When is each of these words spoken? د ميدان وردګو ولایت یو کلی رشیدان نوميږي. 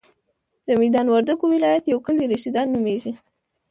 د 0.67 0.69
ميدان 0.81 1.07
وردګو 1.09 1.45
ولایت 1.55 1.83
یو 1.85 1.99
کلی 2.05 2.23
رشیدان 2.33 2.67
نوميږي. 2.73 3.11